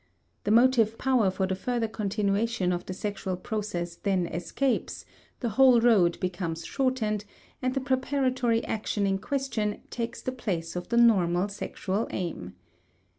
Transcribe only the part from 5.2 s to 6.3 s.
the whole road